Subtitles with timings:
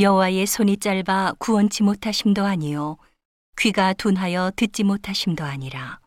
[0.00, 2.98] 여호와의 손이 짧아 구원치 못하심도 아니요
[3.58, 5.98] 귀가 둔하여 듣지 못하심도 아니라.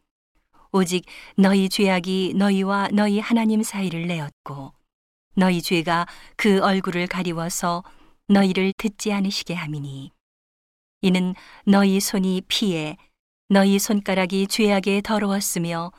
[0.72, 4.72] 오직 너희 죄악이 너희와 너희 하나님 사이를 내었고
[5.36, 6.08] 너희 죄가
[6.38, 7.84] 그 얼굴을 가리워서
[8.30, 10.14] 너희를 듣지 않으시게 함이니.
[11.02, 11.36] 이는
[11.66, 12.96] 너희 손이 피해
[13.50, 15.92] 너희 손가락이 죄악에 더러웠으며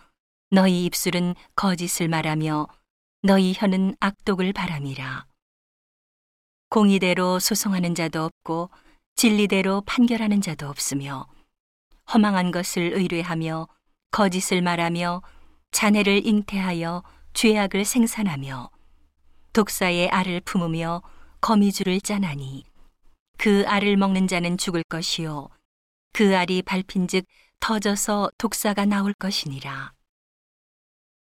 [0.50, 2.68] 너희 입술은 거짓을 말하며
[3.22, 5.26] 너희 혀는 악독을 바람이라
[6.72, 8.70] 공의대로 소송하는 자도 없고
[9.14, 11.26] 진리대로 판결하는 자도 없으며
[12.10, 13.68] 허망한 것을 의뢰하며
[14.10, 15.20] 거짓을 말하며
[15.70, 17.02] 자네를 잉태하여
[17.34, 18.70] 죄악을 생산하며
[19.52, 21.02] 독사의 알을 품으며
[21.42, 22.64] 거미줄을 짜나니
[23.36, 25.50] 그 알을 먹는 자는 죽을 것이요
[26.14, 27.26] 그 알이 밟힌즉
[27.60, 29.92] 터져서 독사가 나올 것이니라.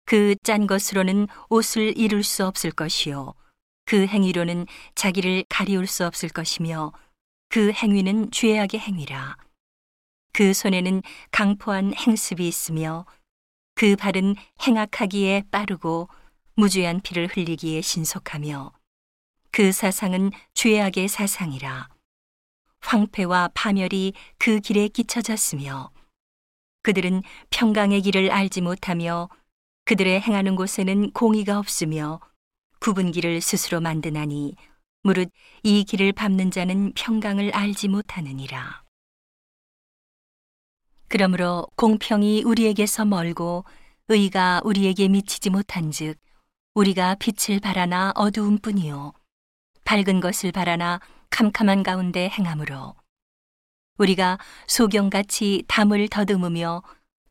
[0.05, 3.34] 그 짠 것으로는 옷을 이룰 수 없을 것이요
[3.88, 4.66] 그 행위로는
[4.97, 6.92] 자기를 가리울 수 없을 것이며
[7.48, 9.39] 그 행위는 죄악의 행위라.
[10.34, 13.06] 그 손에는 강포한 행습이 있으며
[13.75, 16.11] 그 발은 행악하기에 빠르고
[16.56, 18.72] 무죄한 피를 흘리기에 신속하며
[19.53, 21.89] 그 사상은 죄악의 사상이라.
[22.80, 25.91] 황폐와 파멸이 그 길에 끼쳐졌으며
[26.83, 29.30] 그들은 평강의 길을 알지 못하며
[29.86, 32.20] 그들의 행하는 곳에는 공의가 없으며
[33.12, 34.55] 길을 스스로 만드나니
[35.03, 35.31] 무릇
[35.62, 38.83] 이 길을 밟는 자는 평강을 알지 못하느니라.
[41.09, 43.65] 그러므로 공평이 우리에게서 멀고
[44.09, 46.19] 의가 우리에게 미치지 못한즉
[46.75, 49.13] 우리가 빛을 바라나 어두움뿐이요
[49.85, 52.95] 밝은 것을 바라나 캄캄한 가운데 행함으로
[53.98, 56.83] 우리가 소경같이 담을 더듬으며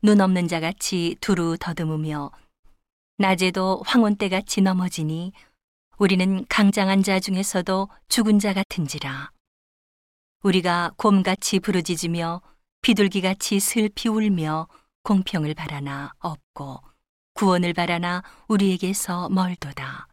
[0.02, 2.30] 눈 없는 자같이 두루 더듬으며
[3.20, 5.32] 낮에도 황혼때같이 넘어지니
[5.98, 9.32] 우리는 강장한 자 중에서도 죽은 자 같은지라
[10.44, 12.40] 우리가 곰같이 부르짖으며
[12.80, 14.68] 비둘기같이 슬피 울며
[15.02, 16.80] 공평을 바라나 없고
[17.34, 20.06] 구원을 바라나 우리에게서 멀도다.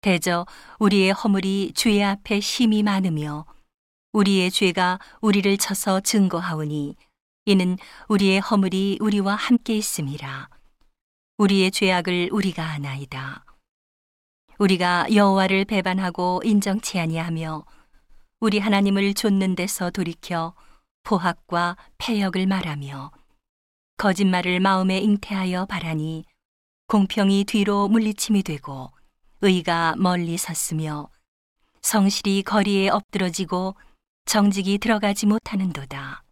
[0.00, 0.46] 대저
[0.78, 3.46] 우리의 허물이 주의 앞에 심이 많으며
[4.12, 6.94] 우리의 죄가 우리를 쳐서 증거하오니
[7.46, 10.59] 이는 우리의 허물이 우리와 함께 있음이라.
[11.40, 13.46] 우리의 죄악을 우리가 아나이다.
[14.58, 17.64] 우리가 여호와를 배반하고 인정치 아니하며
[18.40, 20.52] 우리 하나님을 좇는 데서 돌이켜
[21.02, 23.10] 포학과 폐역을 말하며
[23.96, 26.26] 거짓말을 마음에 잉태하여 바라니
[26.88, 28.92] 공평이 뒤로 물리침이 되고
[29.40, 31.08] 의가 멀리 섰으며
[31.80, 33.76] 성실이 거리에 엎드러지고
[34.26, 36.22] 정직이 들어가지 못하는도다.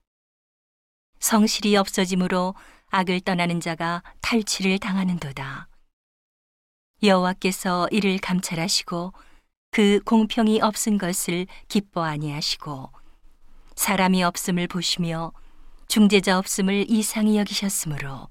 [1.19, 2.55] 성실이 없어짐으로
[2.91, 5.69] 악을 떠나는 자가 탈취를 당하는도다.
[7.03, 9.12] 여호와께서 이를 감찰하시고
[9.71, 12.91] 그 공평이 없은 것을 기뻐 아니하시고
[13.76, 15.32] 사람이 없음을 보시며
[15.87, 18.28] 중재자 없음을 이상히 여기셨으므로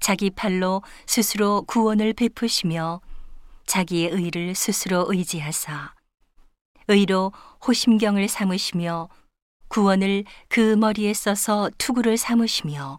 [0.00, 3.00] 자기 팔로 스스로 구원을 베푸시며
[3.66, 5.94] 자기의 의를 스스로 의지하사
[6.88, 7.32] 의로
[7.66, 9.08] 호심경을 삼으시며
[9.68, 12.98] 구원을 그 머리에 써서 투구를 삼으시며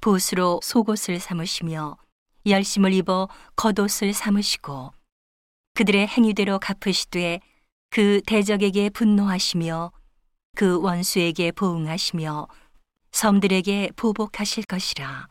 [0.00, 1.96] 보수로 속옷을 삼으시며
[2.46, 4.92] 열심을 입어 겉옷을 삼으시고
[5.74, 7.40] 그들의 행위대로 갚으시되
[7.90, 9.92] 그 대적에게 분노하시며
[10.56, 12.48] 그 원수에게 보응하시며
[13.12, 15.28] 섬들에게 보복하실 것이라.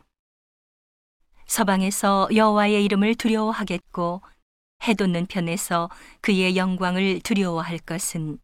[1.46, 4.22] 서방에서 여호와의 이름을 두려워하겠고
[4.82, 5.88] 해돋는 편에서
[6.20, 8.38] 그의 영광을 두려워할 것은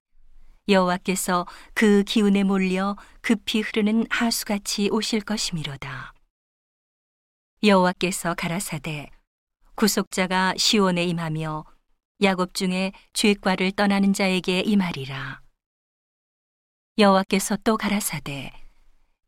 [0.68, 6.13] 여호와께서 그 기운에 몰려 급히 흐르는 하수같이 오실 것이미로다.
[7.64, 9.08] 여호와께서 가라사대
[9.74, 11.64] 구속자가 시온에 임하며
[12.22, 15.40] 야곱 중에 죄과를 떠나는 자에게 임하리라.
[16.98, 18.52] 여호와께서 또 가라사대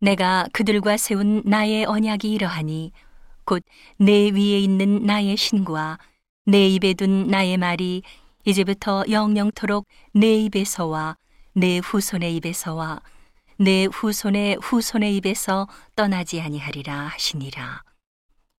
[0.00, 2.92] 내가 그들과 세운 나의 언약이 이러하니
[3.46, 3.64] 곧
[3.96, 5.98] 내 위에 있는 나의 신과
[6.44, 8.02] 내 입에 둔 나의 말이
[8.44, 11.16] 이제부터 영영토록 내 입에서와
[11.54, 13.00] 내 후손의 입에서와
[13.58, 17.95] 내 후손의 후손의 입에서 떠나지 아니하리라 하시니라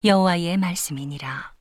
[0.03, 1.56] 여호와의 말씀이니라